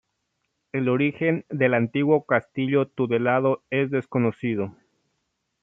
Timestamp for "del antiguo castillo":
1.49-2.87